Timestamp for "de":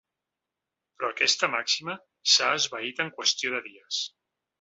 3.57-3.61